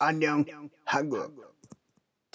[0.00, 0.44] 안녕
[0.84, 1.45] 한국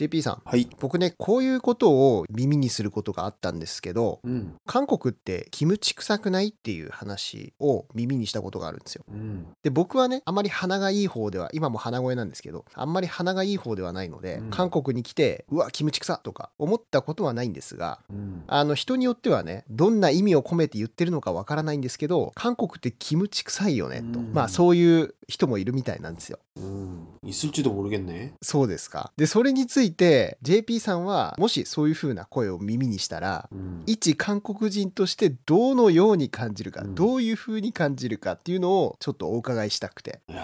[0.00, 0.68] JP さんはい。
[0.78, 4.54] 僕ねこういうことを耳にすることがあったんですけどうん。
[4.66, 9.46] 韓国ってキムチ臭くないっていう話を耳にしたことがあるんですようん。
[9.62, 18.44] で僕はねあまり鼻がいい方では今も鼻声なんですけどあんまり鼻がいい方ではないので、うん韓国に来てうわキムチ臭とか思ったことはないんですがうん。
[18.48, 27.06] あの人によってはねどんな意味を込めて言ってるのかわからないんですけど韓国ってキムチ臭いよねと、うんまあそういう人もいるみたいなんですようん。
[27.26, 28.34] 있을지도모르겠네。
[28.42, 33.83] そうですかでそれについ てて JP さんはもしそういう風な声を耳にしたらうん。
[33.85, 36.95] 一韓国人としてどのように感じるか、うん。
[36.95, 40.21] どういう風に感じるかっていうのをちょっとお伺いしたくて。
[40.31, 40.35] 야,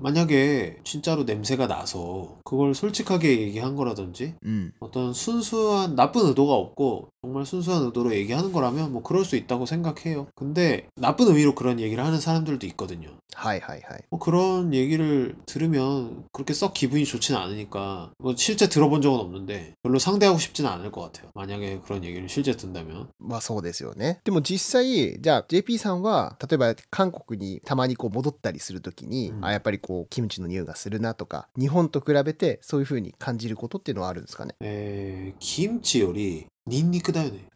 [0.00, 4.72] 만약에 진짜로 냄새가 나서 그걸 솔직하게 얘기한 거라든지 うん。
[4.80, 10.26] 어떤 순수한 나쁜 의도가 없고 정말 순수한 의도로 얘기하는 거라면 뭐 그럴 수 있다고 생각해요.
[10.34, 13.08] 근데 나쁜 의미로 그런 얘기를 하는 사람들도 있거든요.
[13.34, 14.04] はいはいはい。
[14.10, 19.98] 뭐 그런 얘기를 들으면 그렇게 썩 기분이 좋지는 않으니까 뭐 실제 들어본 적은 없는데 별로
[19.98, 21.30] 상대하고 싶지는 않을 것 같아요.
[21.34, 23.08] 만약에 그런 얘기를 실제 듣는다면.
[23.18, 24.20] まあそうですよね。
[24.24, 34.54] でも実際、じゃあ JP さんは、例えば韓国にたまにこう戻ったりするときに、うんあ、やっぱり こう、キムチの匂いがするなとか、日本と比べてそういう風に感じることっていうのはあるんですかね。
[34.62, 37.48] 에, 김치 요리 닌니크다요네.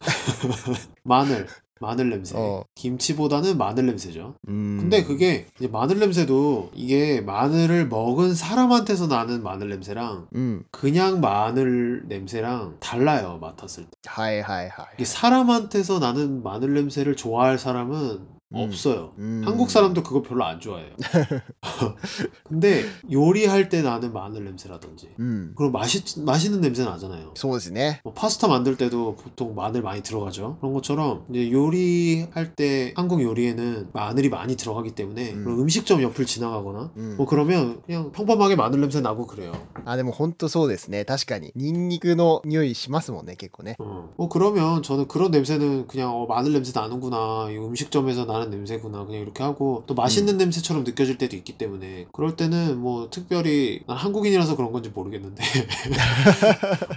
[1.03, 1.47] 마늘.
[1.81, 2.35] 마늘 냄새.
[2.37, 2.65] 어.
[2.75, 4.35] 김치보다는 마늘 냄새죠.
[4.49, 4.77] うん。
[4.81, 10.65] 근데 그게 이제 마늘 냄새도 이게 마늘을 먹은 사람한테서 나는 마늘 냄새랑 うん。
[10.71, 14.87] 그냥 마늘 냄새랑 달라요 맡았을 때 はいはいはい。
[14.95, 17.95] 이게 사람한테서 나는 마늘 냄새를 좋아할 사람은
[18.42, 18.42] 음.
[18.53, 20.89] 없어요 うん 한국 사람도 그거 별로 안 좋아해요
[22.47, 25.53] 근데 요리할 때 나는 마늘 냄새라든지 うん。
[25.55, 28.01] 그럼 맛있, 맛있는 냄새 나잖아요 そうですね。
[28.03, 30.57] 뭐 파스타 만들 때도 보통 마늘 많이 들어가죠.
[30.59, 35.43] 그런 것처럼 이제 요리할 때 한국 요리에는 마늘이 많이 들어가기 때문에 음.
[35.43, 39.51] 그런 음식점 옆을 지나가거나 うん 뭐 그러면 그냥 평범하게 마늘 냄새 나고 그래요.
[39.85, 41.05] あ、でも本当そうですね。
[41.05, 41.51] 確かに。
[41.55, 43.75] ニンニクの匂いしますもんね、結構ね。
[43.79, 44.09] 어.
[44.17, 47.47] 뭐 그러면 저는 그런 냄새는 그냥 어, 마늘 냄새 나는구나.
[47.51, 49.05] 이 음식점에서 나는 냄새구나.
[49.05, 53.97] 그냥 이렇게 하고 또 맛있는 냄새처럼 느껴질 때도 있기 때문에 그럴 때는 뭐 특별히 난
[53.97, 55.43] 한국인이라서 그런 건지 모르겠는데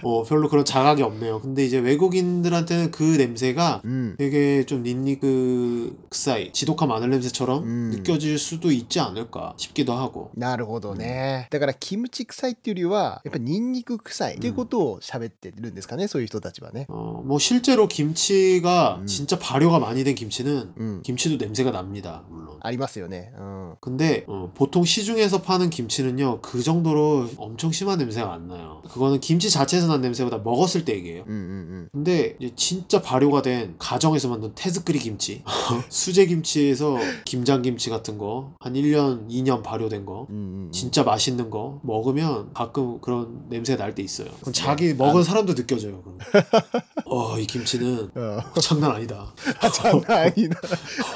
[0.02, 1.40] 어, 별로 그런 자각이 없네요.
[1.40, 4.14] 근데 이제 외국인들한테는 그 냄새가 うん。
[4.18, 7.90] 되게 좀 닌니그 사이 지독한 마늘 냄새처럼 음.
[7.94, 11.48] 느껴질 수도 있지 않을까 싶기도 하고 なるほどね。
[11.50, 16.86] だから、キムチ臭いっていうよりは、やっぱニンニク臭いっていうことを喋ってるんですかね、そういう人たちはね。
[16.88, 19.06] 어, 뭐 실제로 김치가 음.
[19.06, 21.02] 진짜 발효가 많이 된 김치는 うん。
[21.26, 23.32] 김치도 냄새가 납니다 물론 ありますよね。
[23.36, 23.74] うん。
[23.80, 29.50] 근데 어, 보통 시중에서 파는 김치는요 그 정도로 엄청 심한 냄새가 안 나요 그거는 김치
[29.50, 31.44] 자체에서 난 냄새보다 먹었을 때 얘기예요 うんうんう
[31.84, 31.88] ん。
[31.92, 35.42] 근데 이제 진짜 발효가 된 가정에서 만든 태즈크리 김치
[35.88, 40.72] 수제 김치에서 김장 김치 같은 거 한 1년 2년 발효된 거 うんうんうん。
[40.72, 44.28] 진짜 맛있는 거 먹으면 가끔 그런 냄새가 날 때 있어요.
[44.28, 44.62] 그럼 그치.
[44.62, 46.00] 자기 먹은 사람도 느껴져요.
[46.02, 46.18] 그럼.
[47.06, 48.40] 어, 이 김치는 うん。
[48.60, 49.34] 장난 아니다.
[49.72, 50.56] じゃないな。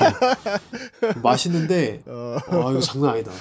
[1.23, 2.37] 맛있는데 うん。
[2.37, 3.33] 아 이거 장난 아니다.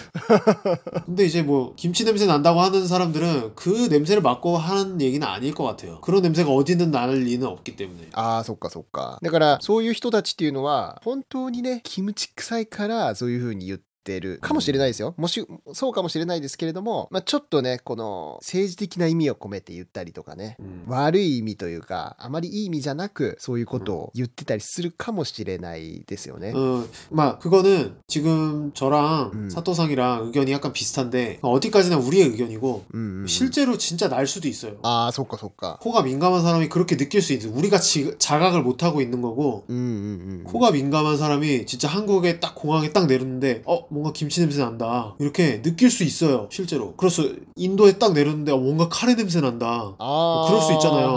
[1.06, 5.64] 근데 이제 뭐 김치 냄새 난다고 하는 사람들은 그 냄새를 맡고 하는 얘기는 아닐 것
[5.64, 6.02] 같아요.
[6.02, 8.10] 그런 냄새가 어디든 날 리는 없기 때문에.
[8.14, 9.20] ああ、そっかそっか。
[9.22, 15.16] だから、そういう人たちっていうのは、本当にね、キムチ臭いから、そういう風に言っ てるかもしれないですよ。
[15.18, 15.44] もし、
[15.74, 20.84] そうかもしれないですけれども、まあ、ちょっとね、この政治的な意味を込めて言ったりとかね、 음.
[20.88, 26.54] 悪い意味というか、あまりいい意味じゃなく、そういうことを言ってたりするかもしれないですよね。
[26.54, 29.50] 어, 막 그거는 지금 저랑 음.
[29.50, 34.78] 사토상이랑 의견이 약간 비슷한데 어디까지나 우리의 의견이고 うんうんうん 실제로 진짜 날 수도 있어요.
[34.84, 35.80] ああ、そっかそっか。
[35.82, 40.44] 코가 민감한 사람이 그렇게 느낄 수 있는 우리가 지- 자각을 못 하고 있는 거고 うんうんうん。
[40.44, 45.15] 코가 민감한 사람이 진짜 한국에 딱 공항에 딱 내렸는데 어 뭔가 김치 냄새 난다.
[45.19, 46.95] 이렇게 느낄 수 있어요 실제로.
[46.97, 47.23] 그래서
[47.57, 49.95] 인도에 딱 내렸는데 아, 뭔가 카레 냄새 난다.
[49.99, 51.17] 뭐 그럴 수 있잖아요.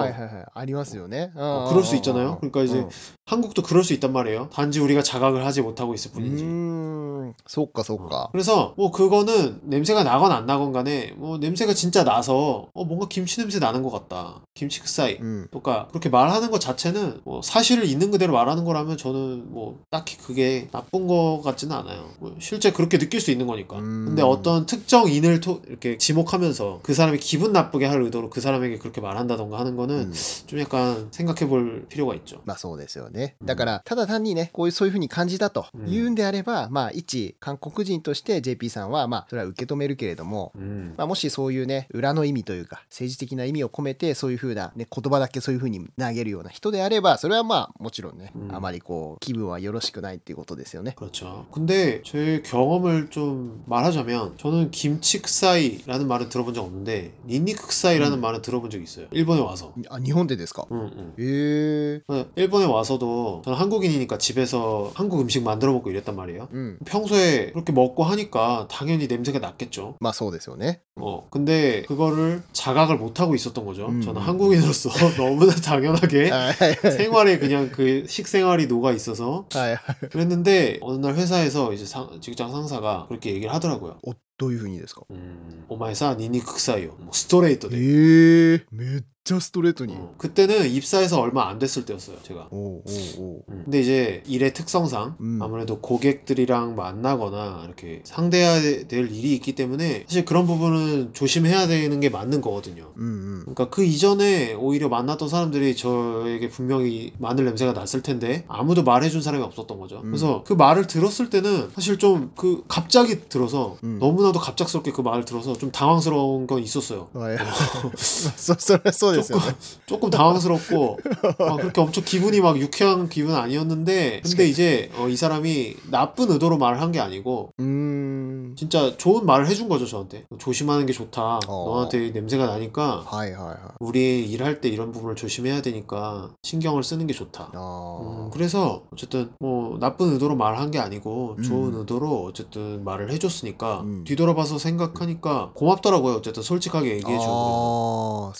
[0.53, 1.31] 아니왔어요,네.
[1.35, 2.38] 어, 뭐 그럴 수 있잖아요.
[2.39, 2.85] 그러니까 이제
[3.25, 4.49] 한국도 그럴 수 있단 말이에요.
[4.52, 6.43] 단지 우리가 자각을 하지 못하고 있을 뿐이지.
[6.43, 7.12] 음...
[7.22, 8.28] ん、そっかそっか。
[8.33, 13.39] 그래서 뭐 그거는 냄새가 나건 안 나건 간에 뭐 냄새가 진짜 나서 어 뭔가 김치
[13.39, 15.48] 냄새 나는 것 같다 김치 크사이 うん。
[15.50, 20.68] 그러니까 그렇게 말하는 것 자체는 뭐 사실을 있는 그대로 말하는 거라면 저는 뭐 딱히 그게
[20.72, 22.10] 나쁜 거 같지는 않아요.
[22.18, 23.78] 뭐 실제 그렇게 느낄 수 있는 거니까.
[23.78, 24.06] 음.
[24.09, 29.00] 근데 어떤 특정인을 토, 이렇게 지목하면서 그 사람이 기분 나쁘게 할 의도로 그 사람에게 그렇게
[29.00, 30.12] 말한다던가 하는 う 거는 ん
[30.47, 32.41] 좀 약간 생각해 볼 필요가 있죠.
[32.45, 33.36] まあそうですよね。
[33.45, 40.95] だから、ただ単にね、こういうそういうふうに感じたとうん言うんであれば、まあ一 一韓国人として JP さんはまあそれは受け止めるけれども、 음.
[40.97, 50.95] まあ、もしそういうね裏の意味というか政治的な意味を込めてそういう風な、ね、言葉だけそういう風に投げるような人であればそれはまあもちろんね、うんあまりこう気分はよろしくないっていうことですよね。
[50.97, 51.47] 그렇죠.
[51.53, 58.21] 근데 제 경험을 좀 말하자면 저는 김치크사이라는 말은 들어본 적 없는데 닌니크사이라는 음.
[58.21, 59.06] 말은 들어본 적이 있어요.
[59.10, 59.72] 일본에 와서.
[59.91, 61.15] あ日本でですか 응, 응.
[61.18, 66.48] へえ 어, 일본에 와서도 저는 한국인이니까 집에서 한국 음식 만들어 먹고 이랬단 말이에요.
[66.53, 66.78] うん。
[67.03, 69.97] 평소에 그렇게 먹고 하니까 당연히 냄새가 났겠죠.
[70.00, 70.80] まあそうですよね。
[71.00, 73.86] 어, 근데 그거를 자각을 못하고 있었던 거죠.
[73.86, 74.00] 음.
[74.03, 80.09] 저는 한국인으로서 너무나 당연하게 は いはいはい 생활에 그냥 그 식생활이 녹아 있어서 はいはい。
[80.10, 83.98] 그랬는데 어느 날 회사에서 이제 상- 직장 상사가 그렇게 얘기를 하더라고요.
[84.42, 86.97] おどういう風にですか 음, 오마이사 니니크사이요.
[87.00, 87.77] 뭐 스트레이트 데.
[87.77, 89.95] へえめっちゃストレートに。
[89.97, 92.47] 어, 그때는 입사해서 얼마 안 됐을 때였어요, 제가.
[92.53, 93.62] おうおうおう 음.
[93.65, 95.39] 근데 이제 일의 특성상 음.
[95.42, 102.09] 아무래도 고객들이랑 만나거나 이렇게 상대해야 될 일이 있기 때문에 사실 그런 부분은 조심해야 되는 게
[102.09, 102.92] 맞는 거거든요.
[102.97, 103.41] うんうん。
[103.41, 109.42] 그러니까 그 이전에 오히려 만났던 사람들이 저에게 분명히 마늘 냄새가 났을 텐데 아무도 말해준 사람이
[109.42, 109.97] 없었던 거죠.
[109.97, 110.03] 음.
[110.10, 113.98] 그래서 그 말을 들었을 때는 사실 좀 그 갑자기 들어서 음.
[113.98, 117.08] 너무나 저도 갑작스럽게 그 말을 들어서 좀 당황스러운 건 있었어요.
[117.96, 119.22] 쏠쏠했어요.
[119.22, 119.53] 조금,
[119.85, 121.00] 조금 당황스럽고
[121.38, 126.58] 막 그렇게 엄청 기분이 막 유쾌한 기분 아니었는데 근데 이제 어, 이 사람이 나쁜 의도로
[126.58, 128.33] 말을 한 게 아니고 음...
[128.43, 128.55] 음.
[128.57, 130.25] 진짜 좋은 말을 해준 거죠 저한테.
[130.37, 131.40] 조심하는 게 좋다.
[131.47, 131.66] 어.
[131.67, 133.72] 너한테 냄새가 나니까 はい, はい, はい.
[133.79, 137.51] 우리 일할 때 이런 부분을 조심해야 되니까 신경을 쓰는 게 좋다.
[137.55, 138.25] 어.
[138.25, 141.43] 음, 그래서 어쨌든 뭐 나쁜 의도로 말한 게 아니고 음.
[141.43, 141.79] 좋은 음.
[141.79, 144.03] 의도로 어쨌든 말을 해줬으니까 음.
[144.05, 148.34] 뒤돌아봐서 생각하니까 고맙더라고요 어쨌든 솔직하게 얘기해주고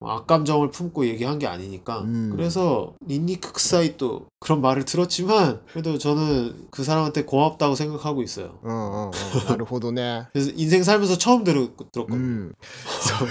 [0.00, 2.04] 어, 악감정을 품고 얘기한 게 아니니까.
[2.32, 8.58] 그래서 にんにく臭い 또 그런 말을 들었지만 그래도 저는 그 사람한테 고맙다고 생각하고 있어요.
[8.62, 9.10] 어, 어.
[9.49, 10.27] なるほどね。
[10.33, 12.55] 그래서 인생 살면서 처음 들, う 들었거든요 ん。
[13.01, 13.27] そう。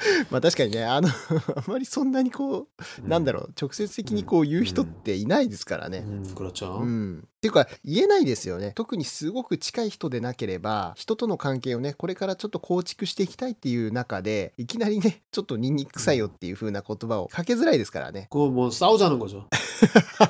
[0.29, 2.67] まあ確かにね、あの、あまりそんなにこ
[3.03, 5.99] う、なんだろう、直接的にこう言う人っていないですからね。
[6.05, 7.19] 음, 그렇죠 うん。
[7.25, 8.73] っていうか、言えないですよね。
[8.75, 18.27] 特にすごく近い人でなければ、人との関係をね、これからちょっと構築していきたいっていう中で、いきなりね、ちょっとニンニク臭いよっていう風な言葉をかけづらいですからね。
[18.29, 19.47] 그거 뭐 싸우자는 거죠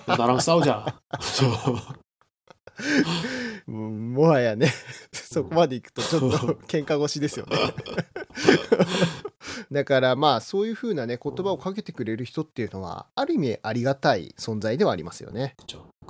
[0.05, 1.01] 나랑 싸우자
[3.66, 4.72] もうもはやね、
[5.12, 6.28] そこまでいくとちょっと
[6.66, 7.56] 喧嘩腰ですよね。
[9.70, 15.54] だからまあそういうふうなね言葉をかけてくれる人っていうのはある意味ありがたい存在ではありますよね。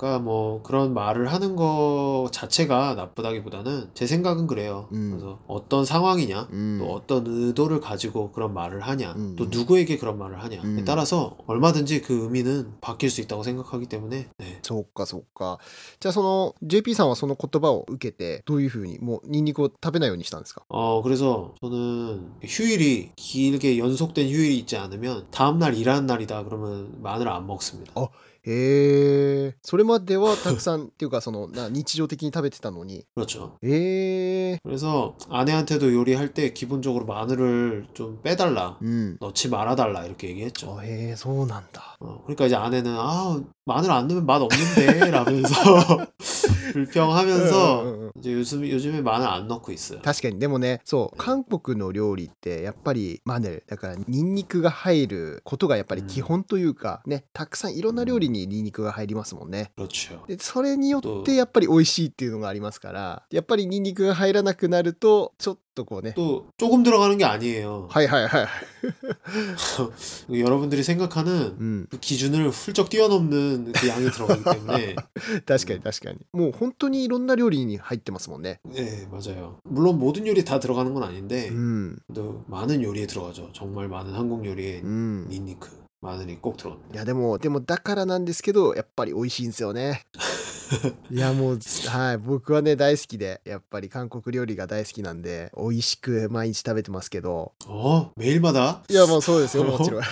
[0.00, 5.10] 그러니까 뭐 그런 말을 하는 거 자체가 나쁘다기보다는 제 생각은 그래요 음.
[5.10, 6.78] 그래서 어떤 상황이냐 うん。
[6.78, 9.50] 또 어떤 의도를 가지고 그런 말을 하냐, 음, 또 음.
[9.50, 10.84] 누구에게 그런 말을 하냐에 음.
[10.86, 14.60] 따라서 얼마든지 그 의미는 바뀔 수 있다고 생각하기 때문에 네.
[14.62, 15.58] そうかそうか。
[16.00, 26.44] じゃあその JP さんはその言葉を受けてどういう風にもうニンニクを食べないようにしたんですか 어 그래서 저는 휴일이 길게 연속된 휴일이 있지 않으면 다음 날 일하는 날이다
[26.44, 27.92] 그러면 마늘 안 먹습니다.
[27.94, 28.08] 어.
[28.48, 29.56] へえ。
[29.62, 33.04] それまではたくさんっていうかそのな日常的に食べてたのに。
[33.16, 33.56] 그렇죠.
[33.62, 34.58] へえ。
[34.64, 39.16] 그래서 아내한테도 요리할 때 기본적으로 마늘을 좀 빼달라, うん。
[39.20, 40.78] 넣지 말아달라 이렇게 얘기했죠.
[40.78, 41.96] あへえそうなんだ。
[42.00, 46.06] 어, 그러니까 이제 아내는 아 마늘 안 넣으면 맛 없는데 라면서
[46.72, 50.00] 불평하면서 うんうんうん 이제 요즘 요즘에 마늘 안 넣고 있어요.
[50.02, 60.24] 確かにでもねそう韓国の料理ってやっぱりマネルだからニンニクが入ることがやっぱり基本というか、ねたくさんいろんな料理にニンニクが入りますもんね 그렇죠.
[60.26, 67.86] でそれによってやっぱり美味しいっていうのがありますからやっぱりニンニクが入らなくなるとちょっ とこうね 또 조금 들어가는 게 아니에요.
[67.90, 68.46] はいはいはい
[70.30, 74.96] 여러분들이 생각하는 うん 그 기준을 훌쩍 뛰어넘는 그 양이 들어가기 때문에
[75.46, 79.58] 確かに確かにもう本当にいろんな料理に入ってますもんね 네 맞아요.
[79.64, 83.50] 물론 모든 요리 다 들어가는 건 아닌데 うん 또 많은 요리에 들어가죠.
[83.52, 85.68] 정말 많은 한국 요리에 うん 닌니크
[86.00, 86.94] 마늘이 꼭 들어갑니다.
[86.94, 90.02] いやでもでもだからなんですけどやっぱり美味しいんですよね
[91.09, 92.17] いやもうはい。
[92.17, 97.53] 僕はね大好きでやっぱり韓国料理が大好きなんで美味しく毎日食べてますけど。
[97.67, 98.81] あメールマだ？
[98.89, 100.01] いやもうそうですよもちろん。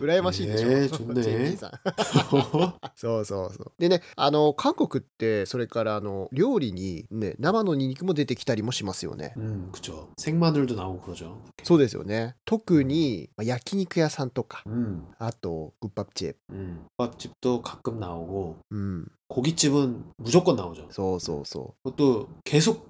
[0.00, 1.70] 羨ましいでしょ、ねえちょっとね JP さ ん
[2.96, 10.08] そうそうそうでねあの韓国ってそれからあの料理にね生のニンニクも出てきたりもしますよね 음 그죠.
[10.18, 11.38] 생마늘도 나오고 그러죠.
[11.62, 16.86] そうですよね特にまあ焼肉屋さんとか 음, あとグッパプチェ 음.
[16.96, 20.86] 밥집도 가끔 나오고 うん 고깃집은 무조건 나오죠.
[20.90, 22.87] そうそうそ 그것도 계속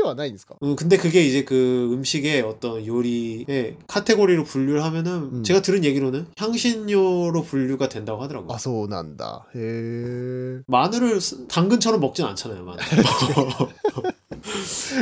[0.00, 5.42] ではないんですか 음, 근데 그게 이제 그 음식의 어떤 요리의 카테고리로 분류를 하면은 음.
[5.42, 8.52] 제가 들은 얘기로는 향신료로 분류가 된다고 하더라고요.
[8.54, 9.46] あ、そうなんだ。
[9.54, 10.60] へえ。
[10.66, 12.82] 마늘을 쓰- 당근처럼 먹진 않잖아요, 마늘.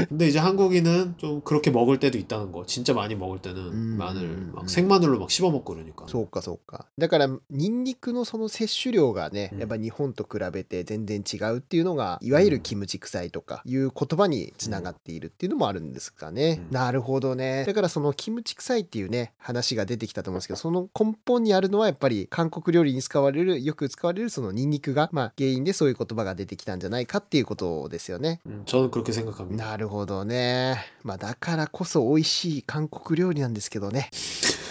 [0.08, 2.66] 근데 이제 한국인은 좀 그렇게 먹을 때도 있다는 거.
[2.66, 4.68] 진짜 많이 먹을 때는 음, 마늘 음, 막 음.
[4.68, 6.06] 생마늘로 막 씹어 먹고 그러니까.
[6.08, 6.86] そうかそうか。
[6.98, 16.60] だから、ニンニクのその摂取量がね、うんやっぱ日本と比べて全然違うっていうのが、いわゆるキムチ臭いとかいう言葉につながっているっていうのもあるんですかね。
[16.68, 17.64] うんなるほどね。
[17.66, 28.40] だからそのキムチ臭いっていうね、話が出てきたと思うんですけど、その根本にあるのはやっぱり韓国料理に使われる、よく使われるそのニンニクが、まあ原因でそういう言葉が出てきたんじゃないかっていうことですよね。
[28.46, 29.64] 음, 저는 그렇게 생각 합니다.
[29.64, 30.76] なるほどね。
[31.02, 34.10] まあだからこそ美味しい韓国料理なんですけどね。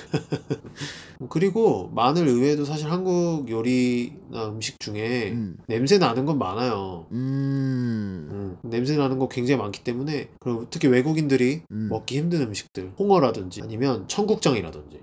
[1.30, 5.58] 그리고 마늘 의외에도 사실 한국 요리나 음식 중에 うん。
[5.68, 7.08] 냄새 나는 건 많아요.
[7.12, 7.20] うーん。
[8.32, 11.88] 음, 냄새 나는 거 굉장히 많기 때문에 그리고 특히 외국인들이 음.
[11.90, 15.02] 먹기 힘든 음식들 홍어라든지 아니면 청국장이라든지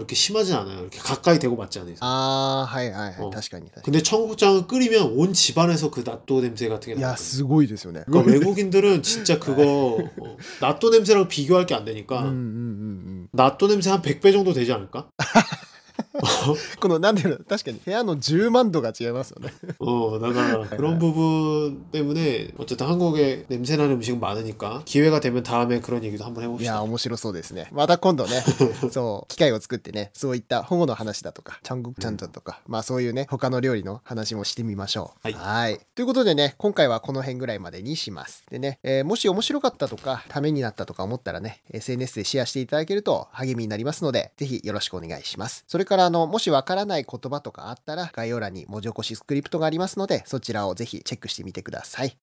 [0.00, 0.80] 그렇게 심하진 않아요.
[0.80, 1.94] 이렇게 가까이 대고 맡지 않아요.
[2.00, 3.28] あ, はい, はい, 어.
[3.28, 3.66] 確かに.
[3.84, 7.10] 근데 청국장을 끓이면 온 집안에서 그 낫또 냄새 같은 게 나.
[7.10, 8.02] いや, すごいですよね.
[8.06, 13.28] 그러니까 외국인들은 진짜 그거 어, 낫또 냄새랑 비교할 게 안 되니까 음, 음, 음, 음.
[13.32, 15.08] 낫또 냄새 한 100배 정도 되지 않을까?
[16.79, 19.53] この、なんていうの、確かに部屋の10万度が違いますよね。
[19.79, 26.23] 어, 나가 그런 부분 때문에 어쨌든 한국에 냄새나는 음식은 많으니까 기회가 되면 다음에 그런 얘기도
[26.25, 26.81] 한번 いや、 해봅시다.
[26.83, 27.67] 面白そうですね。
[27.71, 28.43] また今度ね、
[28.91, 35.31] そう、機会を作ってね、そういった保護の話だとか、チャングクチャンタンとか、まあそういうね、他の料理の話もしてみましょう。
[35.31, 38.43] はいということでね、今回はこの辺ぐらいまでにします。
[38.49, 45.63] でね、えーもし面白かったとか、ためになったとか思ったらね、SNS でシェアしていただけると励みになりますので、ぜひよろしくお願いします。
[45.67, 52.16] それから、 あの、もしわからない言葉とかあったら、概要欄に文字起こしスクリプトがありますので、そちらをぜひチェックしてみてください。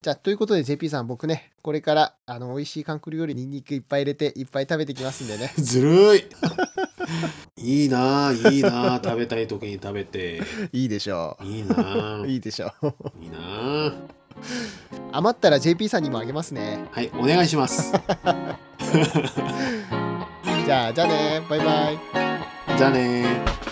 [0.00, 5.52] じゃあ、ということで JP さん、僕ね、これから、あの、美味しい韓国料理にニンニクいっぱい入れて、いっぱい食べてきますんでね。
[5.58, 6.24] ずるい
[7.56, 10.40] いいなあいいなあ食べたい時に食べて
[10.72, 12.24] いいでしょいいな。
[12.26, 12.94] いいでしょう。
[13.20, 13.92] いいなあ
[15.12, 16.86] 余ったら JP さんにもあげますね。
[16.92, 17.92] はいお願いします
[20.64, 21.42] じゃあ、じゃあね。
[21.48, 21.90] バイバ
[22.24, 22.27] イ。
[22.78, 23.67] じゃあね